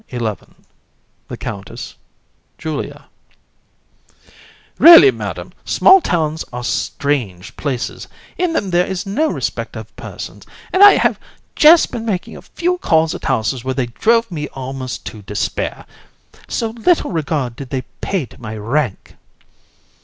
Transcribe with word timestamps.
SCENE 0.09 0.35
XI. 0.35 0.45
THE 1.27 1.37
COUNTESS, 1.37 1.93
JULIA. 2.57 3.05
COUN. 3.05 4.19
Really, 4.79 5.11
Madam, 5.11 5.53
small 5.63 6.01
towns 6.01 6.43
are 6.51 6.63
strange 6.63 7.55
places. 7.55 8.07
In 8.35 8.53
them 8.53 8.71
there 8.71 8.87
is 8.87 9.05
no 9.05 9.29
respect 9.29 9.75
of 9.75 9.95
persons, 9.95 10.47
and 10.73 10.81
I 10.83 10.93
have 10.93 11.19
just 11.55 11.91
been 11.91 12.03
making 12.03 12.35
a 12.35 12.41
few 12.41 12.79
calls 12.79 13.13
at 13.13 13.25
houses 13.25 13.63
where 13.63 13.75
they 13.75 13.85
drove 13.85 14.31
me 14.31 14.47
almost 14.53 15.05
to 15.05 15.21
despair; 15.21 15.85
so 16.47 16.71
little 16.71 17.11
regard 17.11 17.55
did 17.55 17.69
they 17.69 17.83
pay 18.01 18.25
to 18.25 18.41
my 18.41 18.57
rank. 18.57 19.17